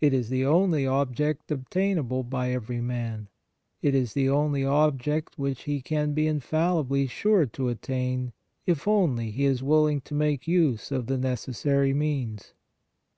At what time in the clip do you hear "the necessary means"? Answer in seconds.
11.06-12.54